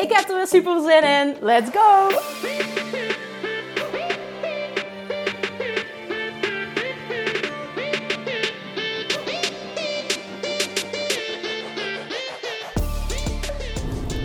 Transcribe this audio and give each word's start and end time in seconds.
Ik 0.00 0.12
heb 0.12 0.28
er 0.28 0.36
weer 0.36 0.46
super 0.46 0.80
zin 0.80 1.02
in. 1.02 1.36
Let's 1.40 1.70
go! 1.72 2.08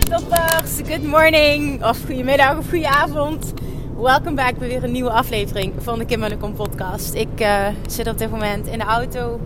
Toppers, 0.10 0.82
good 0.88 1.04
morning 1.04 1.86
of 1.86 1.98
goedemiddag 2.06 2.58
of 2.58 2.70
goedenavond. 2.70 3.54
Welkom 3.98 4.36
bij 4.36 4.54
weer 4.60 4.84
een 4.84 4.92
nieuwe 4.92 5.10
aflevering 5.10 5.74
van 5.78 6.00
de 6.00 6.06
Kim 6.06 6.24
en 6.24 6.40
Kom 6.40 6.54
podcast. 6.54 7.14
Ik 7.14 7.42
uh, 7.42 7.68
zit 7.88 8.08
op 8.08 8.18
dit 8.18 8.32
moment 8.32 8.68
in 8.68 8.80
de 8.80 8.86
auto 8.86 9.40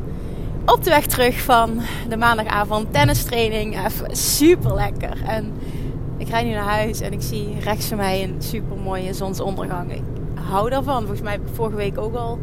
op 0.66 0.84
de 0.84 0.90
weg 0.90 1.06
terug 1.06 1.42
van 1.42 1.82
de 2.10 2.18
maandagavond 2.18 2.94
tennistraining. 2.94 3.86
Even 3.86 4.16
super 4.16 4.74
lekker. 4.74 5.24
En 5.26 5.54
ik 6.30 6.36
rijd 6.36 6.48
nu 6.48 6.54
naar 6.54 6.78
huis 6.78 7.02
en 7.02 7.14
ik 7.14 7.22
zie 7.22 7.60
rechts 7.60 7.86
van 7.86 7.98
mij 7.98 8.24
een 8.24 8.36
super 8.38 8.78
mooie 8.78 9.14
zonsondergang. 9.14 9.92
Ik 9.92 10.02
hou 10.34 10.70
daarvan. 10.70 11.00
Volgens 11.00 11.22
mij 11.22 11.32
heb 11.32 11.42
ik 11.42 11.54
vorige 11.54 11.76
week 11.76 11.98
ook 11.98 12.16
al 12.16 12.40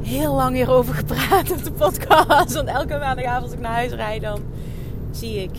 heel 0.00 0.34
lang 0.34 0.54
hierover 0.54 0.94
gepraat 1.04 1.50
op 1.52 1.64
de 1.64 1.72
podcast. 1.72 2.54
Want 2.54 2.68
elke 2.68 2.98
maandagavond 2.98 3.42
als 3.42 3.52
ik 3.52 3.60
naar 3.60 3.72
huis 3.72 3.92
rijd, 3.92 4.22
dan 4.22 4.40
zie 5.10 5.42
ik 5.42 5.50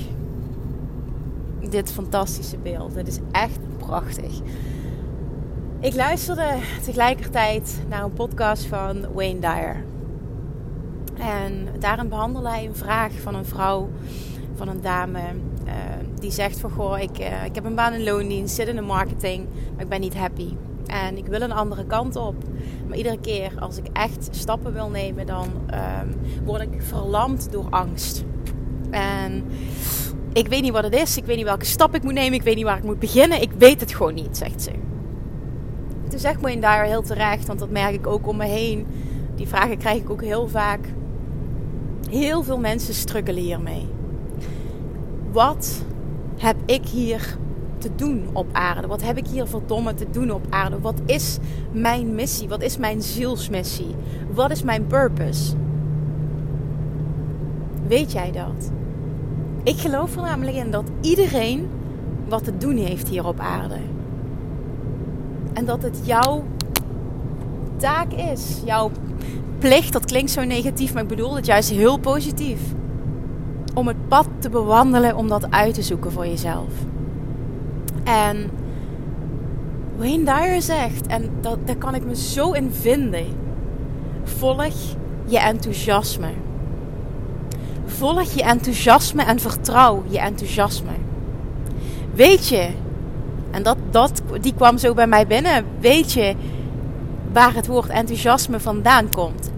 dit 1.70 1.92
fantastische 1.92 2.58
beeld. 2.58 2.96
Het 2.96 3.08
is 3.08 3.20
echt 3.32 3.60
prachtig. 3.78 4.40
Ik 5.80 5.96
luisterde 5.96 6.50
tegelijkertijd 6.84 7.82
naar 7.90 8.04
een 8.04 8.14
podcast 8.14 8.66
van 8.66 9.14
Wayne 9.14 9.40
Dyer. 9.40 9.84
En 11.18 11.68
daarin 11.80 12.10
behandelde 12.10 12.50
hij 12.50 12.66
een 12.66 12.76
vraag 12.76 13.12
van 13.22 13.36
een 13.36 13.46
vrouw, 13.46 13.90
van 14.56 14.68
een 14.68 14.82
dame. 14.82 15.20
Die 16.20 16.32
zegt 16.32 16.60
van, 16.60 16.72
goh, 16.72 17.00
ik, 17.00 17.20
uh, 17.20 17.46
ik 17.46 17.56
heb 17.56 17.66
een 17.66 17.76
baan 17.76 17.94
in 17.94 18.04
loondienst, 18.04 18.56
zit 18.56 18.68
in 18.68 18.76
de 18.76 18.82
marketing, 18.82 19.48
maar 19.74 19.84
ik 19.84 19.90
ben 19.90 20.00
niet 20.02 20.16
happy. 20.16 20.56
En 20.86 21.18
ik 21.18 21.26
wil 21.26 21.42
een 21.42 21.52
andere 21.52 21.86
kant 21.86 22.16
op. 22.16 22.36
Maar 22.88 22.98
iedere 22.98 23.20
keer 23.20 23.52
als 23.60 23.78
ik 23.78 23.88
echt 23.94 24.28
stappen 24.32 24.74
wil 24.74 24.90
nemen, 24.90 25.26
dan 25.26 25.48
um, 26.02 26.16
word 26.46 26.62
ik 26.62 26.82
verlamd 26.82 27.52
door 27.52 27.68
angst. 27.70 28.24
En 28.90 29.44
ik 30.34 30.48
weet 30.48 30.62
niet 30.62 30.72
wat 30.72 30.84
het 30.84 30.96
is. 30.96 31.18
Ik 31.18 31.26
weet 31.26 31.36
niet 31.36 31.46
welke 31.46 31.66
stap 31.66 31.96
ik 31.96 32.04
moet 32.04 32.14
nemen. 32.14 32.34
Ik 32.34 32.44
weet 32.44 32.56
niet 32.56 32.66
waar 32.66 32.78
ik 32.78 32.84
moet 32.84 33.00
beginnen. 33.00 33.42
Ik 33.42 33.52
weet 33.58 33.80
het 33.80 33.94
gewoon 33.94 34.14
niet, 34.14 34.38
zegt 34.38 34.62
ze. 34.62 34.72
Toen 36.10 36.20
zegt 36.20 36.42
Wayne 36.42 36.62
Dyer 36.62 36.84
heel 36.84 37.02
terecht, 37.02 37.48
want 37.48 37.60
dat 37.60 37.70
merk 37.70 37.94
ik 37.94 38.08
ook 38.08 38.28
om 38.28 38.38
me 38.38 38.46
heen. 38.46 38.88
Die 39.36 39.48
vragen 39.48 39.78
krijg 39.78 40.02
ik 40.02 40.10
ook 40.10 40.24
heel 40.24 40.48
vaak. 40.48 40.94
Heel 42.10 42.44
veel 42.44 42.60
mensen 42.60 42.94
struggelen 42.94 43.44
hiermee. 43.44 43.88
Wat 45.32 45.84
heb 46.46 46.58
ik 46.66 46.88
hier 46.88 47.38
te 47.78 47.90
doen 47.96 48.30
op 48.34 48.48
aarde? 48.52 48.88
Wat 48.88 49.02
heb 49.02 49.18
ik 49.18 49.28
hier 49.28 49.48
verdomme 49.48 49.94
te 49.94 50.10
doen 50.10 50.32
op 50.32 50.46
aarde? 50.50 50.80
Wat 50.80 51.02
is 51.06 51.38
mijn 51.72 52.16
missie? 52.16 52.48
Wat 52.48 52.62
is 52.62 52.78
mijn 52.78 53.02
zielsmissie? 53.02 53.96
Wat 54.34 54.52
is 54.52 54.64
mijn 54.64 54.88
purpose? 54.88 55.54
Weet 57.88 58.12
jij 58.12 58.32
dat? 58.32 58.72
Ik 59.64 59.78
geloof 59.78 60.16
er 60.16 60.22
namelijk 60.22 60.58
in 60.58 60.72
dat 60.72 60.92
iedereen 61.02 61.68
wat 62.28 62.44
te 62.44 62.58
doen 62.58 62.78
heeft 62.78 63.08
hier 63.08 63.26
op 63.26 63.40
aarde. 63.40 63.78
En 65.54 65.66
dat 65.66 65.84
het 65.84 66.00
jouw 66.04 66.44
taak 67.78 68.14
is, 68.14 68.62
jouw 68.66 68.92
plicht, 69.60 69.94
dat 69.94 70.06
klinkt 70.06 70.32
zo 70.32 70.44
negatief, 70.44 70.94
maar 70.94 71.04
ik 71.04 71.08
bedoel 71.10 71.36
het 71.36 71.46
juist 71.46 71.70
heel 71.70 71.98
positief. 71.98 72.60
Om 73.76 73.88
het 73.88 74.08
pad 74.08 74.28
te 74.40 74.50
bewandelen, 74.50 75.16
om 75.16 75.28
dat 75.28 75.52
uit 75.52 75.74
te 75.74 75.82
zoeken 75.82 76.12
voor 76.12 76.28
jezelf. 76.28 76.70
En 78.04 78.50
Wayne 79.98 80.24
Dyer 80.24 80.62
zegt, 80.62 81.08
en 81.08 81.30
dat, 81.42 81.58
daar 81.66 81.76
kan 81.76 81.96
ik 81.96 82.06
me 82.06 82.16
zo 82.16 82.52
in 82.52 82.72
vinden: 82.72 83.26
volg 84.24 84.74
je 85.26 85.40
enthousiasme. 85.40 86.30
Volg 87.86 88.32
je 88.34 88.44
enthousiasme 88.44 89.24
en 89.24 89.40
vertrouw 89.40 90.04
je 90.08 90.20
enthousiasme. 90.20 90.92
Weet 92.14 92.48
je, 92.48 92.70
en 93.52 93.64
dat, 93.64 93.78
dat, 93.90 94.22
die 94.42 94.54
kwam 94.54 94.78
zo 94.78 94.94
bij 94.94 95.08
mij 95.08 95.28
binnen, 95.28 95.66
weet 95.80 96.12
je 96.12 96.36
waar 97.32 97.54
het 97.54 97.68
woord 97.68 97.90
enthousiasme 97.90 98.60
vandaan 98.60 99.10
komt? 99.10 99.52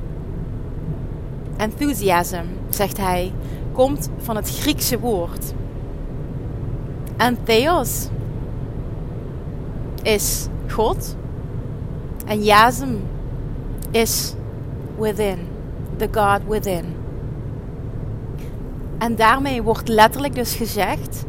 Enthusiasm, 1.58 2.44
zegt 2.70 2.98
hij, 2.98 3.32
komt 3.78 4.10
van 4.18 4.36
het 4.36 4.50
Griekse 4.50 5.00
woord. 5.00 5.54
En 7.18 7.38
theos 7.44 8.08
is 10.02 10.48
God. 10.70 11.16
En 12.26 12.44
jasm 12.44 12.96
is 13.92 14.34
within, 14.98 15.38
the 15.98 16.08
God 16.12 16.40
within. 16.48 16.86
En 18.98 19.16
daarmee 19.16 19.64
wordt 19.64 19.88
letterlijk 19.88 20.36
dus 20.36 20.56
gezegd: 20.56 21.26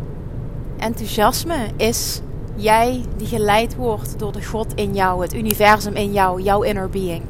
enthousiasme 0.77 1.57
is 1.77 2.21
jij 2.55 3.05
die 3.17 3.27
geleid 3.27 3.77
wordt 3.77 4.19
door 4.19 4.33
de 4.33 4.45
God 4.45 4.75
in 4.75 4.95
jou, 4.95 5.23
het 5.23 5.35
universum 5.35 5.95
in 5.95 6.13
jou, 6.13 6.43
jouw 6.43 6.63
inner 6.63 6.89
being. 6.89 7.23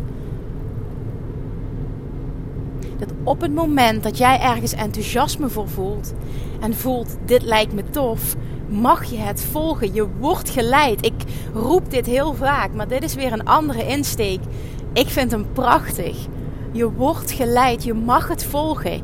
Dat 2.99 3.13
op 3.25 3.41
het 3.41 3.55
moment 3.55 4.03
dat 4.03 4.19
jij 4.19 4.41
ergens 4.41 4.73
enthousiasme 4.73 5.49
voor 5.49 5.69
voelt 5.69 6.15
en 6.61 6.75
voelt: 6.75 7.17
dit 7.25 7.43
lijkt 7.43 7.73
me 7.73 7.83
tof, 7.91 8.35
mag 8.69 9.05
je 9.05 9.17
het 9.17 9.45
volgen. 9.51 9.95
Je 9.95 10.07
wordt 10.19 10.51
geleid. 10.51 11.05
Ik 11.05 11.23
roep 11.55 11.91
dit 11.91 12.07
heel 12.07 12.35
vaak, 12.35 12.73
maar 12.73 12.89
dit 12.89 13.03
is 13.03 13.15
weer 13.15 13.33
een 13.33 13.47
andere 13.47 13.87
insteek. 13.87 14.41
Ik 14.93 15.09
vind 15.09 15.31
hem 15.31 15.47
prachtig. 15.53 16.17
Je 16.73 16.93
wordt 16.93 17.31
geleid, 17.33 17.85
je 17.85 17.95
mag 17.95 18.29
het 18.29 18.45
volgen. 18.45 19.01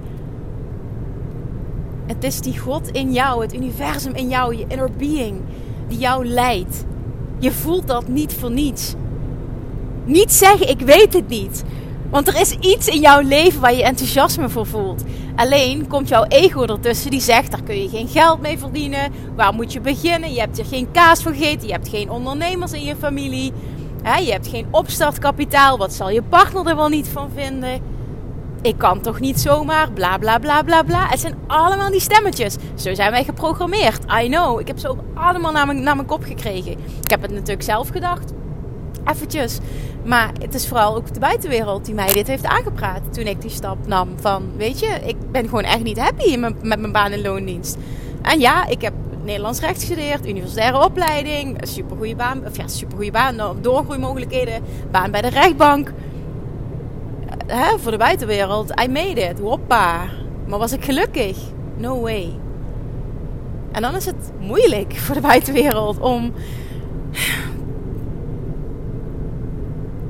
Het 2.06 2.24
is 2.24 2.40
die 2.40 2.58
God 2.58 2.88
in 2.88 3.12
jou, 3.12 3.42
het 3.42 3.54
universum 3.54 4.14
in 4.14 4.28
jou, 4.28 4.56
je 4.56 4.64
inner 4.68 4.90
being, 4.96 5.40
die 5.88 5.98
jou 5.98 6.26
leidt. 6.26 6.84
Je 7.38 7.52
voelt 7.52 7.86
dat 7.86 8.08
niet 8.08 8.34
voor 8.34 8.50
niets. 8.50 8.94
Niet 10.04 10.32
zeggen, 10.32 10.68
ik 10.68 10.80
weet 10.80 11.12
het 11.12 11.28
niet. 11.28 11.64
Want 12.10 12.28
er 12.28 12.40
is 12.40 12.50
iets 12.50 12.88
in 12.88 13.00
jouw 13.00 13.20
leven 13.20 13.60
waar 13.60 13.74
je 13.74 13.82
enthousiasme 13.82 14.48
voor 14.48 14.66
voelt. 14.66 15.04
Alleen 15.36 15.86
komt 15.86 16.08
jouw 16.08 16.24
ego 16.24 16.62
ertussen 16.62 17.10
die 17.10 17.20
zegt: 17.20 17.50
daar 17.50 17.62
kun 17.62 17.82
je 17.82 17.88
geen 17.88 18.08
geld 18.08 18.40
mee 18.40 18.58
verdienen. 18.58 19.12
Waar 19.36 19.54
moet 19.54 19.72
je 19.72 19.80
beginnen? 19.80 20.32
Je 20.32 20.40
hebt 20.40 20.58
er 20.58 20.64
geen 20.64 20.90
kaas 20.92 21.22
voor 21.22 21.32
gegeten. 21.32 21.66
Je 21.66 21.72
hebt 21.72 21.88
geen 21.88 22.10
ondernemers 22.10 22.72
in 22.72 22.84
je 22.84 22.96
familie. 22.96 23.52
je 24.04 24.32
hebt 24.32 24.48
geen 24.48 24.66
opstartkapitaal. 24.70 25.78
Wat 25.78 25.92
zal 25.92 26.10
je 26.10 26.22
partner 26.22 26.66
er 26.66 26.76
wel 26.76 26.88
niet 26.88 27.08
van 27.08 27.30
vinden? 27.34 27.94
ik 28.64 28.78
kan 28.78 29.00
toch 29.00 29.20
niet 29.20 29.40
zomaar, 29.40 29.92
bla 29.92 30.18
bla 30.18 30.38
bla 30.38 30.62
bla 30.62 30.82
bla. 30.82 31.08
Het 31.08 31.20
zijn 31.20 31.34
allemaal 31.46 31.90
die 31.90 32.00
stemmetjes. 32.00 32.56
Zo 32.74 32.94
zijn 32.94 33.10
wij 33.10 33.24
geprogrammeerd. 33.24 34.04
I 34.22 34.28
know. 34.28 34.60
Ik 34.60 34.66
heb 34.66 34.78
ze 34.78 34.88
ook 34.88 35.00
allemaal 35.14 35.52
naar 35.52 35.96
mijn 35.96 36.06
kop 36.06 36.24
gekregen. 36.24 36.72
Ik 37.02 37.10
heb 37.10 37.22
het 37.22 37.30
natuurlijk 37.30 37.62
zelf 37.62 37.88
gedacht. 37.88 38.32
Eventjes. 39.04 39.58
Maar 40.04 40.30
het 40.40 40.54
is 40.54 40.68
vooral 40.68 40.96
ook 40.96 41.14
de 41.14 41.20
buitenwereld 41.20 41.84
die 41.84 41.94
mij 41.94 42.12
dit 42.12 42.26
heeft 42.26 42.46
aangepraat. 42.46 43.12
Toen 43.12 43.26
ik 43.26 43.40
die 43.40 43.50
stap 43.50 43.86
nam 43.86 44.08
van, 44.20 44.42
weet 44.56 44.78
je, 44.78 44.98
ik 45.04 45.16
ben 45.30 45.44
gewoon 45.44 45.64
echt 45.64 45.82
niet 45.82 45.98
happy 45.98 46.36
met 46.36 46.62
mijn 46.62 46.92
baan 46.92 47.12
in 47.12 47.22
loondienst. 47.22 47.76
En 48.22 48.40
ja, 48.40 48.66
ik 48.66 48.82
heb 48.82 48.92
Nederlands 49.24 49.60
recht 49.60 49.78
gestudeerd, 49.78 50.28
universitaire 50.28 50.84
opleiding, 50.84 51.58
supergoeie 51.60 52.16
baan, 52.16 52.46
of 52.46 52.56
ja, 52.56 52.68
supergoeie 52.68 53.10
baan, 53.10 53.56
doorgroeimogelijkheden, 53.60 54.62
baan 54.90 55.10
bij 55.10 55.22
de 55.22 55.28
rechtbank 55.28 55.92
hè, 57.46 57.78
voor 57.78 57.90
de 57.90 57.98
buitenwereld, 57.98 58.80
I 58.80 58.88
made 58.88 59.20
it, 59.20 59.40
hoppa. 59.40 60.04
Maar 60.46 60.58
was 60.58 60.72
ik 60.72 60.84
gelukkig? 60.84 61.36
No 61.76 62.00
way. 62.00 62.38
En 63.72 63.82
dan 63.82 63.94
is 63.94 64.06
het 64.06 64.32
moeilijk 64.40 64.96
voor 64.96 65.14
de 65.14 65.20
buitenwereld 65.20 65.98
om 65.98 66.32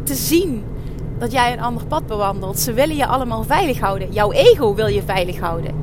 te 0.07 0.15
zien 0.15 0.65
dat 1.19 1.33
jij 1.33 1.53
een 1.53 1.61
ander 1.61 1.87
pad 1.87 2.07
bewandelt. 2.07 2.59
Ze 2.59 2.73
willen 2.73 2.97
je 2.97 3.07
allemaal 3.07 3.45
veilig 3.45 3.81
houden. 3.81 4.13
Jouw 4.13 4.33
ego 4.33 4.75
wil 4.75 4.87
je 4.87 5.03
veilig 5.03 5.41
houden. 5.41 5.75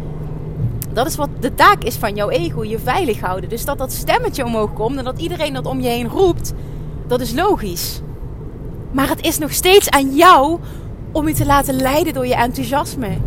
Dat 0.94 1.08
is 1.08 1.16
wat 1.16 1.30
de 1.40 1.54
taak 1.54 1.84
is 1.84 1.96
van 1.96 2.16
jouw 2.16 2.30
ego, 2.30 2.64
je 2.64 2.80
veilig 2.80 3.20
houden. 3.20 3.50
Dus 3.50 3.66
dat 3.66 3.78
dat 3.78 3.92
stemmetje 3.92 4.46
omhoog 4.46 4.74
komt 4.74 4.98
en 4.98 5.04
dat 5.04 5.22
iedereen 5.22 5.54
dat 5.54 5.66
om 5.66 5.82
je 5.82 5.90
heen 5.90 6.08
roept, 6.08 6.54
dat 7.08 7.22
is 7.22 7.34
logisch. 7.34 8.02
Maar 8.92 9.10
het 9.10 9.26
is 9.26 9.38
nog 9.38 9.52
steeds 9.52 9.90
aan 9.90 10.16
jou 10.16 10.60
om 11.12 11.28
je 11.28 11.34
te 11.34 11.46
laten 11.46 11.76
leiden 11.76 12.14
door 12.14 12.28
je 12.28 12.36
enthousiasme. 12.36 13.18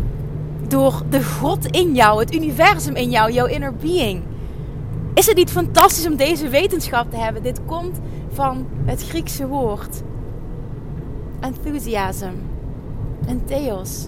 Door 0.67 1.01
de 1.09 1.23
God 1.23 1.65
in 1.65 1.95
jou, 1.95 2.19
het 2.19 2.35
universum 2.35 2.95
in 2.95 3.09
jou, 3.09 3.31
jouw 3.31 3.45
inner 3.45 3.73
being. 3.75 4.23
Is 5.13 5.25
het 5.25 5.35
niet 5.35 5.51
fantastisch 5.51 6.07
om 6.07 6.15
deze 6.15 6.49
wetenschap 6.49 7.11
te 7.11 7.17
hebben? 7.17 7.43
Dit 7.43 7.59
komt 7.65 7.99
van 8.33 8.67
het 8.85 9.07
Griekse 9.07 9.47
woord. 9.47 10.01
Enthusiasm. 11.45 12.33
En 13.27 13.45
theos. 13.45 14.07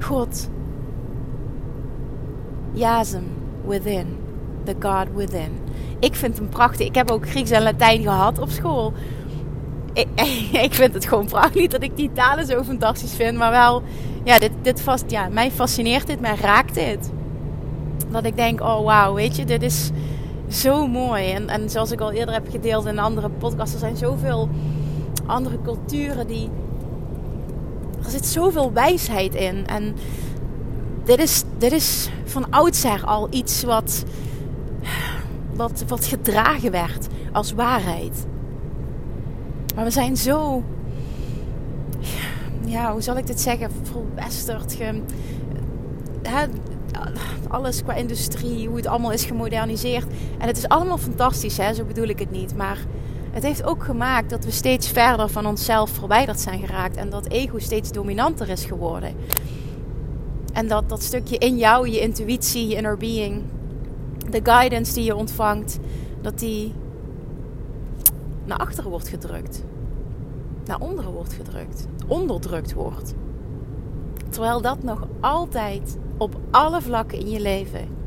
God. 0.00 0.48
Jasm. 2.72 3.22
Within. 3.66 4.16
The 4.64 4.74
God 4.80 5.06
within. 5.14 5.58
Ik 5.98 6.14
vind 6.14 6.36
hem 6.36 6.48
prachtig. 6.48 6.86
Ik 6.86 6.94
heb 6.94 7.10
ook 7.10 7.28
Grieks 7.28 7.50
en 7.50 7.62
Latijn 7.62 8.02
gehad 8.02 8.38
op 8.38 8.48
school. 8.48 8.92
Ik, 9.92 10.06
ik 10.66 10.74
vind 10.74 10.94
het 10.94 11.06
gewoon 11.06 11.26
prachtig. 11.26 11.66
Dat 11.66 11.82
ik 11.82 11.96
die 11.96 12.10
talen 12.12 12.46
zo 12.46 12.62
fantastisch 12.62 13.14
vind. 13.14 13.38
Maar 13.38 13.50
wel, 13.50 13.82
ja, 14.24 14.38
dit, 14.38 14.52
dit 14.62 14.80
vast, 14.80 15.04
ja, 15.10 15.28
mij 15.28 15.50
fascineert 15.50 16.06
dit. 16.06 16.20
Mij 16.20 16.36
raakt 16.36 16.74
dit. 16.74 17.10
Dat 18.10 18.24
ik 18.24 18.36
denk, 18.36 18.60
oh 18.60 18.84
wauw, 18.84 19.14
weet 19.14 19.36
je, 19.36 19.44
dit 19.44 19.62
is 19.62 19.90
zo 20.48 20.86
mooi. 20.86 21.30
En, 21.30 21.48
en 21.48 21.70
zoals 21.70 21.90
ik 21.90 22.00
al 22.00 22.12
eerder 22.12 22.34
heb 22.34 22.50
gedeeld 22.50 22.86
in 22.86 22.98
andere 22.98 23.28
podcasts, 23.28 23.74
er 23.74 23.80
zijn 23.80 23.96
zoveel 23.96 24.48
andere 25.26 25.58
culturen 25.62 26.26
die. 26.26 26.48
Er 28.04 28.10
zit 28.10 28.26
zoveel 28.26 28.72
wijsheid 28.72 29.34
in. 29.34 29.66
En 29.66 29.94
dit 31.04 31.18
is, 31.18 31.42
dit 31.58 31.72
is 31.72 32.08
van 32.24 32.50
oudsher 32.50 33.04
al 33.04 33.28
iets 33.30 33.62
wat, 33.62 34.04
wat, 35.54 35.84
wat 35.88 36.04
gedragen 36.04 36.70
werd 36.70 37.06
als 37.32 37.52
waarheid. 37.52 38.26
Maar 39.74 39.84
we 39.84 39.90
zijn 39.90 40.16
zo. 40.16 40.62
Ja, 42.64 42.92
hoe 42.92 43.02
zal 43.02 43.16
ik 43.16 43.26
dit 43.26 43.40
zeggen? 43.40 43.70
Verwesterd. 43.82 44.76
Alles 47.48 47.82
qua 47.82 47.94
industrie, 47.94 48.68
hoe 48.68 48.76
het 48.76 48.86
allemaal 48.86 49.12
is 49.12 49.24
gemoderniseerd. 49.24 50.06
En 50.38 50.46
het 50.46 50.56
is 50.56 50.68
allemaal 50.68 50.98
fantastisch, 50.98 51.56
hè? 51.56 51.74
zo 51.74 51.84
bedoel 51.84 52.08
ik 52.08 52.18
het 52.18 52.30
niet. 52.30 52.56
Maar 52.56 52.78
het 53.32 53.42
heeft 53.42 53.64
ook 53.64 53.84
gemaakt 53.84 54.30
dat 54.30 54.44
we 54.44 54.50
steeds 54.50 54.88
verder 54.88 55.28
van 55.28 55.46
onszelf 55.46 55.90
verwijderd 55.90 56.40
zijn 56.40 56.60
geraakt. 56.60 56.96
En 56.96 57.10
dat 57.10 57.28
ego 57.28 57.58
steeds 57.58 57.92
dominanter 57.92 58.48
is 58.48 58.64
geworden. 58.64 59.14
En 60.52 60.68
dat 60.68 60.88
dat 60.88 61.02
stukje 61.02 61.38
in 61.38 61.56
jou, 61.56 61.88
je 61.88 62.00
intuïtie, 62.00 62.68
je 62.68 62.74
inner 62.74 62.96
being, 62.96 63.42
de 64.30 64.40
guidance 64.42 64.94
die 64.94 65.04
je 65.04 65.16
ontvangt, 65.16 65.78
dat 66.20 66.38
die 66.38 66.72
naar 68.44 68.58
achteren 68.58 68.90
wordt 68.90 69.08
gedrukt. 69.08 69.64
Naar 70.64 70.80
onderen 70.80 71.12
wordt 71.12 71.32
gedrukt. 71.32 71.86
Onderdrukt 72.06 72.72
wordt. 72.72 73.14
Terwijl 74.28 74.60
dat 74.60 74.82
nog 74.82 75.06
altijd 75.20 75.96
op 76.16 76.36
alle 76.50 76.82
vlakken 76.82 77.18
in 77.18 77.30
je 77.30 77.40
leven 77.40 78.00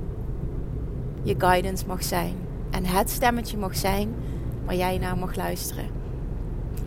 je 1.26 1.36
guidance 1.38 1.86
mag 1.88 2.04
zijn. 2.04 2.36
En 2.70 2.86
het 2.86 3.10
stemmetje 3.10 3.58
mag 3.58 3.76
zijn 3.76 4.16
waar 4.66 4.76
jij 4.76 4.98
naar 4.98 5.18
mag 5.18 5.36
luisteren. 5.36 5.86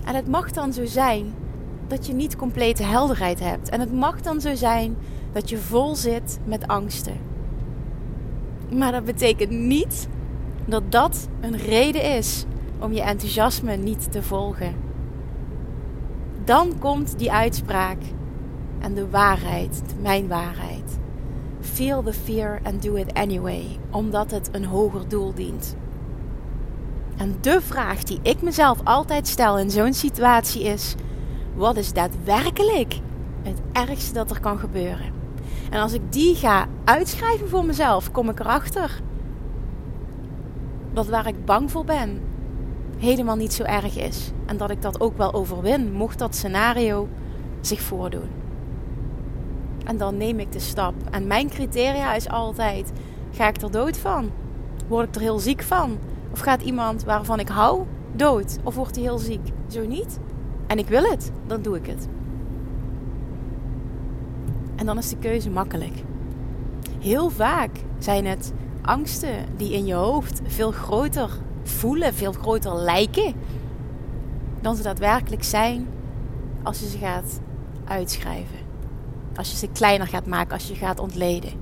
En 0.04 0.14
het 0.14 0.28
mag 0.28 0.50
dan 0.50 0.72
zo 0.72 0.86
zijn 0.86 1.34
dat 1.86 2.06
je 2.06 2.12
niet 2.12 2.36
complete 2.36 2.82
helderheid 2.82 3.40
hebt. 3.40 3.68
En 3.68 3.80
het 3.80 3.92
mag 3.92 4.20
dan 4.20 4.40
zo 4.40 4.54
zijn 4.54 4.96
dat 5.32 5.48
je 5.48 5.58
vol 5.58 5.94
zit 5.94 6.38
met 6.44 6.66
angsten. 6.66 7.16
Maar 8.72 8.92
dat 8.92 9.04
betekent 9.04 9.50
niet 9.50 10.08
dat 10.64 10.92
dat 10.92 11.28
een 11.40 11.56
reden 11.56 12.16
is 12.16 12.44
om 12.80 12.92
je 12.92 13.02
enthousiasme 13.02 13.76
niet 13.76 14.12
te 14.12 14.22
volgen. 14.22 14.74
Dan 16.44 16.78
komt 16.78 17.18
die 17.18 17.32
uitspraak 17.32 17.98
en 18.78 18.94
de 18.94 19.10
waarheid, 19.10 19.82
mijn 20.02 20.28
waarheid. 20.28 20.98
Feel 21.60 22.02
the 22.02 22.12
fear 22.12 22.60
and 22.62 22.82
do 22.82 22.94
it 22.94 23.14
anyway, 23.14 23.64
omdat 23.90 24.30
het 24.30 24.48
een 24.52 24.64
hoger 24.64 25.08
doel 25.08 25.34
dient. 25.34 25.76
En 27.18 27.36
de 27.40 27.60
vraag 27.60 28.02
die 28.02 28.18
ik 28.22 28.42
mezelf 28.42 28.80
altijd 28.84 29.28
stel 29.28 29.58
in 29.58 29.70
zo'n 29.70 29.92
situatie 29.92 30.62
is: 30.62 30.94
wat 31.54 31.76
is 31.76 31.92
daadwerkelijk 31.92 33.00
het 33.42 33.60
ergste 33.72 34.12
dat 34.12 34.30
er 34.30 34.40
kan 34.40 34.58
gebeuren? 34.58 35.12
En 35.70 35.80
als 35.80 35.92
ik 35.92 36.12
die 36.12 36.34
ga 36.34 36.66
uitschrijven 36.84 37.48
voor 37.48 37.64
mezelf, 37.64 38.10
kom 38.10 38.28
ik 38.28 38.40
erachter 38.40 39.00
dat 40.92 41.06
waar 41.06 41.26
ik 41.26 41.44
bang 41.44 41.70
voor 41.70 41.84
ben, 41.84 42.20
helemaal 42.98 43.36
niet 43.36 43.52
zo 43.52 43.62
erg 43.62 43.98
is. 43.98 44.30
En 44.46 44.56
dat 44.56 44.70
ik 44.70 44.82
dat 44.82 45.00
ook 45.00 45.16
wel 45.16 45.32
overwin, 45.32 45.92
mocht 45.92 46.18
dat 46.18 46.34
scenario 46.34 47.08
zich 47.60 47.80
voordoen. 47.80 48.28
En 49.84 49.96
dan 49.96 50.16
neem 50.16 50.40
ik 50.40 50.52
de 50.52 50.58
stap. 50.58 50.94
En 51.10 51.26
mijn 51.26 51.48
criteria 51.48 52.14
is 52.14 52.28
altijd: 52.28 52.92
ga 53.32 53.48
ik 53.48 53.62
er 53.62 53.70
dood 53.70 53.98
van? 53.98 54.30
Word 54.88 55.08
ik 55.08 55.14
er 55.14 55.20
heel 55.20 55.38
ziek 55.38 55.62
van? 55.62 55.98
Of 56.32 56.40
gaat 56.40 56.62
iemand 56.62 57.04
waarvan 57.04 57.40
ik 57.40 57.48
hou 57.48 57.84
dood? 58.12 58.58
Of 58.62 58.74
wordt 58.74 58.94
hij 58.94 59.04
heel 59.04 59.18
ziek? 59.18 59.48
Zo 59.68 59.86
niet. 59.86 60.18
En 60.66 60.78
ik 60.78 60.88
wil 60.88 61.02
het, 61.02 61.32
dan 61.46 61.62
doe 61.62 61.76
ik 61.76 61.86
het. 61.86 62.08
En 64.76 64.86
dan 64.86 64.98
is 64.98 65.08
de 65.08 65.16
keuze 65.16 65.50
makkelijk. 65.50 66.02
Heel 66.98 67.30
vaak 67.30 67.70
zijn 67.98 68.26
het 68.26 68.52
angsten 68.82 69.34
die 69.56 69.72
in 69.72 69.86
je 69.86 69.94
hoofd 69.94 70.40
veel 70.46 70.70
groter 70.70 71.30
voelen, 71.62 72.14
veel 72.14 72.32
groter 72.32 72.74
lijken 72.74 73.34
dan 74.60 74.76
ze 74.76 74.82
daadwerkelijk 74.82 75.44
zijn 75.44 75.86
als 76.62 76.80
je 76.80 76.88
ze 76.88 76.98
gaat 76.98 77.40
uitschrijven. 77.84 78.58
Als 79.36 79.50
je 79.50 79.56
ze 79.56 79.68
kleiner 79.68 80.06
gaat 80.06 80.26
maken, 80.26 80.52
als 80.52 80.68
je 80.68 80.74
gaat 80.74 80.98
ontleden. 80.98 81.52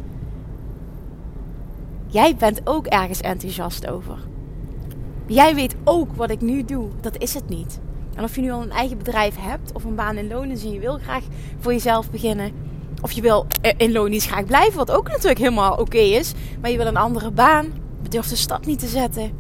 Jij 2.06 2.36
bent 2.36 2.60
ook 2.64 2.86
ergens 2.86 3.20
enthousiast 3.20 3.86
over. 3.86 4.18
Jij 5.26 5.54
weet 5.54 5.74
ook 5.84 6.12
wat 6.14 6.30
ik 6.30 6.40
nu 6.40 6.64
doe. 6.64 6.88
Dat 7.00 7.18
is 7.18 7.34
het 7.34 7.48
niet. 7.48 7.80
En 8.14 8.24
of 8.24 8.34
je 8.34 8.40
nu 8.40 8.50
al 8.50 8.62
een 8.62 8.70
eigen 8.70 8.98
bedrijf 8.98 9.34
hebt 9.38 9.72
of 9.72 9.84
een 9.84 9.94
baan 9.94 10.16
in 10.16 10.28
loondienst 10.28 10.64
en 10.64 10.72
je 10.72 10.80
wil 10.80 10.98
graag 10.98 11.24
voor 11.58 11.72
jezelf 11.72 12.10
beginnen. 12.10 12.52
Of 13.02 13.12
je 13.12 13.20
wil 13.20 13.46
in 13.76 13.92
loondienst 13.92 14.26
graag 14.26 14.44
blijven, 14.44 14.76
wat 14.76 14.90
ook 14.90 15.08
natuurlijk 15.08 15.38
helemaal 15.38 15.76
oké 15.76 15.98
is. 15.98 16.32
Maar 16.60 16.70
je 16.70 16.76
wil 16.76 16.86
een 16.86 16.96
andere 16.96 17.30
baan. 17.30 17.72
Je 18.02 18.08
durft 18.08 18.30
de 18.30 18.36
stap 18.36 18.66
niet 18.66 18.78
te 18.78 18.86
zetten. 18.86 19.32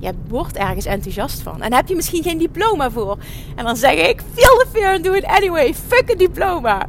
Je 0.00 0.12
wordt 0.28 0.56
ergens 0.56 0.84
enthousiast 0.84 1.40
van. 1.40 1.62
En 1.62 1.72
heb 1.72 1.88
je 1.88 1.94
misschien 1.94 2.22
geen 2.22 2.38
diploma 2.38 2.90
voor. 2.90 3.18
En 3.56 3.64
dan 3.64 3.76
zeg 3.76 4.08
ik, 4.08 4.22
feel 4.32 4.58
the 4.58 4.66
fear 4.72 4.94
and 4.94 5.04
do 5.04 5.12
it 5.12 5.24
anyway. 5.24 5.74
Fuck 5.74 6.10
een 6.10 6.18
diploma. 6.18 6.86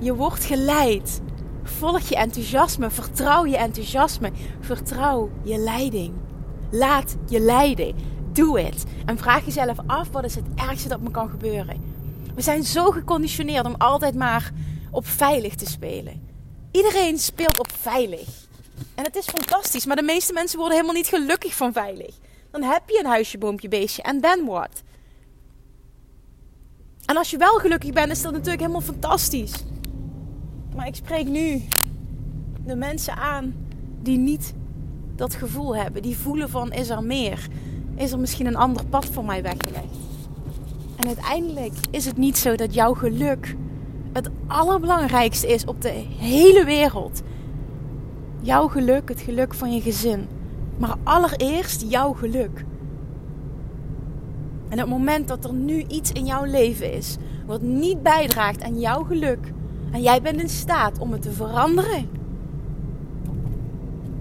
Je 0.00 0.14
wordt 0.14 0.44
geleid. 0.44 1.20
Volg 1.78 2.00
je 2.00 2.16
enthousiasme. 2.16 2.90
Vertrouw 2.90 3.46
je 3.46 3.56
enthousiasme. 3.56 4.30
Vertrouw 4.60 5.30
je 5.42 5.58
leiding. 5.58 6.14
Laat 6.70 7.16
je 7.28 7.40
leiden. 7.40 7.94
Do 8.32 8.56
it. 8.56 8.84
En 9.04 9.18
vraag 9.18 9.44
jezelf 9.44 9.76
af, 9.86 10.08
wat 10.10 10.24
is 10.24 10.34
het 10.34 10.44
ergste 10.54 10.88
dat 10.88 11.00
me 11.00 11.10
kan 11.10 11.28
gebeuren? 11.28 11.94
We 12.34 12.42
zijn 12.42 12.64
zo 12.64 12.90
geconditioneerd 12.90 13.66
om 13.66 13.74
altijd 13.78 14.14
maar 14.14 14.52
op 14.90 15.06
veilig 15.06 15.54
te 15.54 15.66
spelen. 15.66 16.28
Iedereen 16.72 17.18
speelt 17.18 17.58
op 17.58 17.72
veilig. 17.72 18.28
En 18.94 19.04
het 19.04 19.16
is 19.16 19.24
fantastisch, 19.24 19.86
maar 19.86 19.96
de 19.96 20.02
meeste 20.02 20.32
mensen 20.32 20.58
worden 20.58 20.76
helemaal 20.76 20.96
niet 20.96 21.08
gelukkig 21.08 21.54
van 21.54 21.72
veilig. 21.72 22.14
Dan 22.50 22.62
heb 22.62 22.82
je 22.86 22.98
een 22.98 23.10
huisje, 23.10 23.38
boompje, 23.38 23.68
beestje 23.68 24.02
en 24.02 24.20
then 24.20 24.44
what? 24.44 24.82
En 27.06 27.16
als 27.16 27.30
je 27.30 27.36
wel 27.36 27.58
gelukkig 27.58 27.92
bent, 27.92 28.10
is 28.10 28.22
dat 28.22 28.32
natuurlijk 28.32 28.60
helemaal 28.60 28.80
fantastisch. 28.80 29.52
Maar 30.76 30.86
ik 30.86 30.94
spreek 30.94 31.28
nu 31.28 31.62
de 32.64 32.76
mensen 32.76 33.16
aan 33.16 33.54
die 34.02 34.18
niet 34.18 34.54
dat 35.14 35.34
gevoel 35.34 35.76
hebben. 35.76 36.02
Die 36.02 36.16
voelen 36.16 36.50
van, 36.50 36.72
is 36.72 36.88
er 36.88 37.02
meer? 37.02 37.48
Is 37.94 38.12
er 38.12 38.18
misschien 38.18 38.46
een 38.46 38.56
ander 38.56 38.86
pad 38.86 39.06
voor 39.06 39.24
mij 39.24 39.42
weggelegd? 39.42 39.96
En 40.96 41.06
uiteindelijk 41.06 41.72
is 41.90 42.04
het 42.04 42.16
niet 42.16 42.38
zo 42.38 42.54
dat 42.54 42.74
jouw 42.74 42.94
geluk 42.94 43.56
het 44.12 44.30
allerbelangrijkste 44.46 45.46
is 45.46 45.64
op 45.64 45.82
de 45.82 46.04
hele 46.18 46.64
wereld 46.64 47.22
jouw 48.40 48.68
geluk, 48.68 49.08
het 49.08 49.20
geluk 49.20 49.54
van 49.54 49.74
je 49.74 49.80
gezin. 49.80 50.28
Maar 50.78 50.94
allereerst 51.02 51.84
jouw 51.88 52.12
geluk. 52.12 52.64
En 54.68 54.78
het 54.78 54.88
moment 54.88 55.28
dat 55.28 55.44
er 55.44 55.52
nu 55.52 55.84
iets 55.88 56.12
in 56.12 56.26
jouw 56.26 56.44
leven 56.44 56.92
is 56.92 57.16
wat 57.46 57.62
niet 57.62 58.02
bijdraagt 58.02 58.62
aan 58.62 58.80
jouw 58.80 59.04
geluk 59.04 59.52
en 59.90 60.02
jij 60.02 60.22
bent 60.22 60.40
in 60.40 60.48
staat 60.48 60.98
om 60.98 61.12
het 61.12 61.22
te 61.22 61.32
veranderen, 61.32 62.08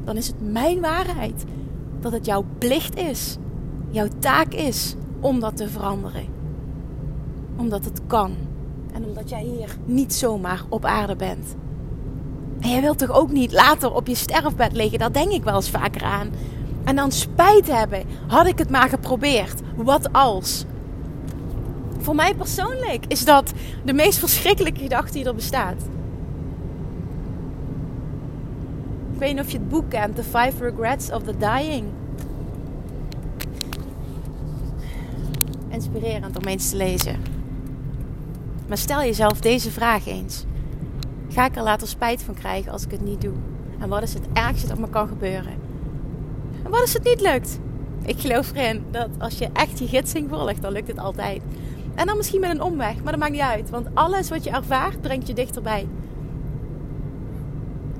dan 0.04 0.18
is 0.18 0.28
het 0.28 0.52
mijn 0.52 0.82
waarheid 0.82 1.44
dat 2.00 2.12
het 2.12 2.26
jouw 2.26 2.46
plicht 2.58 2.98
is, 2.98 3.38
jouw 3.90 4.08
taak 4.20 4.54
is 4.54 4.96
om 5.20 5.40
dat 5.40 5.58
te 5.58 5.70
veranderen. 5.70 6.26
Omdat 7.56 7.86
het 7.86 8.02
kan 8.08 8.36
en 8.94 9.06
omdat 9.06 9.30
jij 9.30 9.44
hier 9.44 9.78
niet 9.86 10.14
zomaar 10.14 10.64
op 10.70 10.86
aarde 10.86 11.16
bent. 11.16 11.56
En 12.60 12.70
jij 12.70 12.82
wilt 12.82 12.98
toch 12.98 13.12
ook 13.12 13.32
niet 13.32 13.52
later 13.52 13.94
op 13.94 14.08
je 14.08 14.16
sterfbed 14.16 14.74
liggen? 14.74 15.00
Daar 15.00 15.12
denk 15.12 15.32
ik 15.32 15.44
wel 15.44 15.56
eens 15.56 15.70
vaker 15.70 16.04
aan. 16.04 16.30
En 16.84 16.96
dan 16.96 17.12
spijt 17.12 17.72
hebben. 17.72 18.04
Had 18.28 18.46
ik 18.48 18.58
het 18.58 18.70
maar 18.70 18.90
geprobeerd. 18.90 19.62
Wat 19.76 20.14
als? 20.14 20.66
Voor 22.06 22.16
mij 22.16 22.34
persoonlijk 22.34 23.06
is 23.08 23.26
dat 23.26 23.54
de 23.86 23.94
meest 23.94 24.20
verschrikkelijke 24.20 24.80
gedachte 24.80 25.14
die 25.14 25.26
er 25.26 25.36
bestaat. 25.36 25.82
Ik 29.14 29.20
weet 29.20 29.34
niet 29.34 29.44
of 29.44 29.52
je 29.52 29.58
het 29.58 29.70
boek 29.70 29.90
kent, 29.90 30.16
The 30.16 30.24
Five 30.24 30.54
Regrets 30.60 31.12
of 31.12 31.24
the 31.24 31.38
Dying. 31.38 31.86
Inspirerend 35.68 36.38
om 36.38 36.44
eens 36.44 36.70
te 36.70 36.76
lezen. 36.76 37.22
Maar 38.68 38.78
stel 38.78 39.00
jezelf 39.00 39.40
deze 39.40 39.72
vraag 39.72 40.08
eens. 40.08 40.44
Ga 41.30 41.46
ik 41.46 41.56
er 41.56 41.64
later 41.64 41.88
spijt 41.88 42.24
van 42.24 42.34
krijgen 42.34 42.72
als 42.72 42.86
ik 42.86 42.92
het 42.92 43.02
niet 43.02 43.22
doe? 43.22 43.36
En 43.80 43.90
wat 43.90 44.04
is 44.04 44.14
het 44.14 44.28
ergste 44.34 44.68
dat 44.68 44.80
me 44.80 44.90
kan 44.90 45.08
gebeuren? 45.08 45.54
En 46.64 46.72
wat 46.72 46.82
als 46.82 46.94
het 46.94 47.04
niet 47.04 47.22
lukt? 47.22 47.60
Ik 48.04 48.20
geloof 48.20 48.52
erin 48.56 48.84
dat 48.92 49.10
als 49.18 49.38
je 49.38 49.50
echt 49.54 49.80
je 49.80 49.88
gidsing 49.88 50.30
volgt, 50.30 50.62
dan 50.62 50.72
lukt 50.72 50.88
het 50.88 51.00
altijd. 51.00 51.42
En 51.96 52.06
dan 52.06 52.18
misschien 52.18 52.40
met 52.40 52.50
een 52.50 52.62
omweg, 52.62 52.96
maar 53.04 53.12
dat 53.12 53.22
maakt 53.22 53.32
niet 53.32 53.42
uit. 53.42 53.70
Want 53.70 53.88
alles 53.94 54.30
wat 54.30 54.44
je 54.44 54.50
ervaart, 54.50 55.02
brengt 55.02 55.28
je 55.28 55.34
dichterbij. 55.34 55.88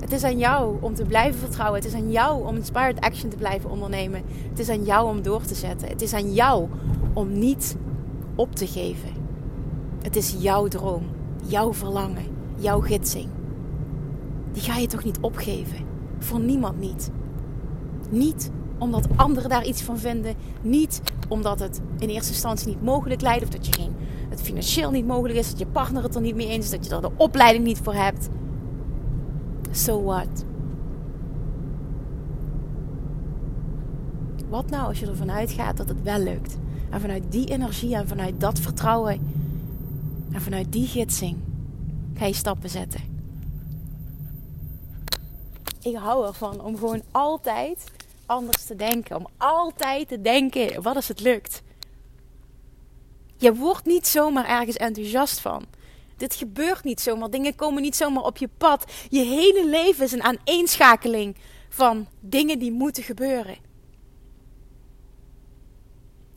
Het 0.00 0.12
is 0.12 0.24
aan 0.24 0.38
jou 0.38 0.76
om 0.80 0.94
te 0.94 1.04
blijven 1.04 1.40
vertrouwen. 1.40 1.80
Het 1.80 1.88
is 1.88 1.94
aan 1.94 2.10
jou 2.10 2.46
om 2.46 2.56
inspired 2.56 3.00
action 3.00 3.30
te 3.30 3.36
blijven 3.36 3.70
ondernemen. 3.70 4.22
Het 4.48 4.58
is 4.58 4.68
aan 4.68 4.84
jou 4.84 5.08
om 5.08 5.22
door 5.22 5.42
te 5.42 5.54
zetten. 5.54 5.88
Het 5.88 6.02
is 6.02 6.12
aan 6.12 6.32
jou 6.32 6.68
om 7.12 7.38
niet 7.38 7.76
op 8.34 8.54
te 8.54 8.66
geven. 8.66 9.08
Het 10.02 10.16
is 10.16 10.34
jouw 10.38 10.68
droom, 10.68 11.06
jouw 11.44 11.74
verlangen, 11.74 12.26
jouw 12.56 12.80
gidsing. 12.80 13.28
Die 14.52 14.62
ga 14.62 14.76
je 14.76 14.86
toch 14.86 15.04
niet 15.04 15.18
opgeven? 15.20 15.84
Voor 16.18 16.40
niemand 16.40 16.78
niet. 16.78 17.10
Niet 18.10 18.50
omdat 18.78 19.08
anderen 19.16 19.50
daar 19.50 19.64
iets 19.64 19.82
van 19.82 19.98
vinden. 19.98 20.34
Niet 20.62 21.00
omdat 21.28 21.58
het 21.58 21.80
in 21.98 22.08
eerste 22.08 22.32
instantie 22.32 22.68
niet 22.68 22.82
mogelijk 22.82 23.20
lijkt. 23.20 23.42
Of 23.42 23.48
dat 23.48 23.66
je 23.66 23.72
geen, 23.72 23.94
het 24.28 24.42
financieel 24.42 24.90
niet 24.90 25.06
mogelijk 25.06 25.38
is. 25.38 25.50
Dat 25.50 25.58
je 25.58 25.66
partner 25.66 26.02
het 26.02 26.14
er 26.14 26.20
niet 26.20 26.34
mee 26.34 26.48
eens 26.48 26.64
is. 26.64 26.70
Dat 26.70 26.86
je 26.86 26.94
er 26.94 27.00
de 27.00 27.10
opleiding 27.16 27.64
niet 27.64 27.78
voor 27.78 27.94
hebt. 27.94 28.28
So 29.70 30.02
what? 30.02 30.44
Wat 34.48 34.70
nou 34.70 34.86
als 34.86 35.00
je 35.00 35.06
ervan 35.06 35.30
uitgaat 35.30 35.76
dat 35.76 35.88
het 35.88 36.02
wel 36.02 36.18
lukt? 36.18 36.56
En 36.90 37.00
vanuit 37.00 37.22
die 37.28 37.46
energie 37.46 37.94
en 37.94 38.08
vanuit 38.08 38.40
dat 38.40 38.58
vertrouwen 38.58 39.20
en 40.32 40.40
vanuit 40.40 40.72
die 40.72 40.86
gidsing 40.86 41.36
ga 42.14 42.26
je 42.26 42.32
stappen 42.32 42.70
zetten. 42.70 43.00
Ik 45.82 45.96
hou 45.96 46.26
ervan 46.26 46.60
om 46.60 46.76
gewoon 46.76 47.02
altijd 47.10 47.90
anders 48.26 48.64
te 48.64 48.76
denken. 48.76 49.16
Om 49.16 49.26
altijd 49.36 50.08
te 50.08 50.20
denken, 50.20 50.82
wat 50.82 50.96
als 50.96 51.08
het 51.08 51.20
lukt? 51.20 51.62
Je 53.36 53.54
wordt 53.54 53.84
niet 53.84 54.06
zomaar 54.06 54.48
ergens 54.48 54.76
enthousiast 54.76 55.40
van. 55.40 55.66
Dit 56.16 56.34
gebeurt 56.34 56.84
niet 56.84 57.00
zomaar. 57.00 57.30
Dingen 57.30 57.54
komen 57.54 57.82
niet 57.82 57.96
zomaar 57.96 58.22
op 58.22 58.36
je 58.36 58.48
pad. 58.58 58.92
Je 59.08 59.22
hele 59.22 59.66
leven 59.68 60.04
is 60.04 60.12
een 60.12 60.22
aaneenschakeling 60.22 61.36
van 61.68 62.06
dingen 62.20 62.58
die 62.58 62.72
moeten 62.72 63.02
gebeuren. 63.02 63.56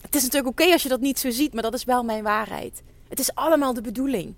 Het 0.01 0.15
is 0.15 0.23
natuurlijk 0.23 0.59
oké 0.59 0.71
als 0.71 0.83
je 0.83 0.89
dat 0.89 0.99
niet 0.99 1.19
zo 1.19 1.29
ziet, 1.29 1.53
maar 1.53 1.63
dat 1.63 1.73
is 1.73 1.83
wel 1.83 2.03
mijn 2.03 2.23
waarheid. 2.23 2.81
Het 3.09 3.19
is 3.19 3.35
allemaal 3.35 3.73
de 3.73 3.81
bedoeling. 3.81 4.35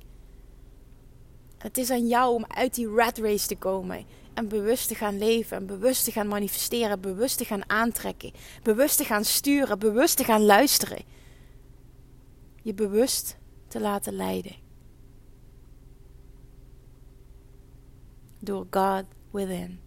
Het 1.58 1.78
is 1.78 1.90
aan 1.90 2.08
jou 2.08 2.34
om 2.34 2.46
uit 2.48 2.76
die 2.76 2.96
rat 2.96 3.18
race 3.18 3.48
te 3.48 3.56
komen 3.56 4.06
en 4.34 4.48
bewust 4.48 4.88
te 4.88 4.96
gaan 4.96 5.18
leven 5.18 5.58
en 5.58 5.66
bewust 5.66 6.04
te 6.04 6.12
gaan 6.12 6.28
manifesteren, 6.28 7.02
bewust 7.02 7.38
te 7.38 7.46
gaan 7.46 7.70
aantrekken, 7.70 8.32
bewust 8.64 8.98
te 8.98 9.04
gaan 9.04 9.26
sturen, 9.26 9.80
bewust 9.80 10.18
te 10.18 10.24
gaan 10.24 10.46
luisteren. 10.46 11.04
Je 12.62 12.74
bewust 12.74 13.38
te 13.68 13.80
laten 13.80 14.14
leiden. 14.14 14.56
Door 18.40 18.68
God 18.70 19.04
within. 19.32 19.80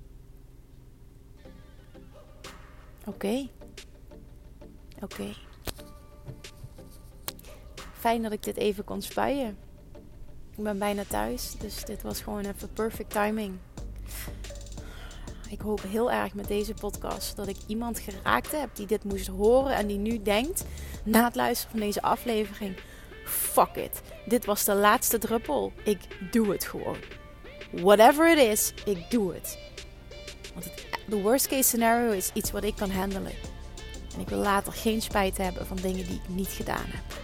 Oké. 3.04 3.48
Oké. 5.00 5.34
Fijn 7.92 8.22
dat 8.22 8.32
ik 8.32 8.42
dit 8.42 8.56
even 8.56 8.84
kon 8.84 9.02
spuien. 9.02 9.56
Ik 10.56 10.64
ben 10.64 10.78
bijna 10.78 11.04
thuis, 11.04 11.52
dus 11.58 11.84
dit 11.84 12.02
was 12.02 12.20
gewoon 12.20 12.44
even 12.44 12.72
perfect 12.72 13.10
timing. 13.10 13.58
Ik 15.49 15.61
hoop 15.61 15.82
heel 15.82 16.12
erg 16.12 16.34
met 16.34 16.49
deze 16.49 16.75
podcast 16.75 17.37
dat 17.37 17.49
ik 17.49 17.56
iemand 17.66 17.99
geraakt 17.99 18.52
heb 18.52 18.76
die 18.76 18.87
dit 18.87 19.04
moest 19.04 19.26
horen 19.26 19.75
en 19.75 19.87
die 19.87 19.99
nu 19.99 20.23
denkt, 20.23 20.64
na 21.04 21.25
het 21.25 21.34
luisteren 21.34 21.70
van 21.70 21.80
deze 21.80 22.02
aflevering: 22.02 22.76
fuck 23.25 23.76
it, 23.76 24.02
dit 24.26 24.44
was 24.44 24.64
de 24.64 24.75
laatste 24.75 25.18
druppel. 25.18 25.73
Ik 25.84 25.99
doe 26.30 26.50
het 26.50 26.64
gewoon. 26.64 26.96
Whatever 27.70 28.30
it 28.30 28.38
is, 28.38 28.75
ik 28.84 29.11
doe 29.11 29.34
het. 29.34 29.58
Want 30.54 30.70
de 31.06 31.20
worst 31.20 31.49
case 31.49 31.62
scenario 31.62 32.11
is 32.11 32.30
iets 32.34 32.50
wat 32.50 32.64
ik 32.64 32.76
kan 32.76 32.90
handelen. 32.90 33.32
En 34.14 34.20
ik 34.20 34.28
wil 34.28 34.38
later 34.38 34.73
geen 34.73 35.02
spijt 35.02 35.37
hebben 35.37 35.66
van 35.66 35.76
dingen 35.76 36.06
die 36.06 36.14
ik 36.14 36.28
niet 36.28 36.49
gedaan 36.49 36.87
heb. 36.87 37.24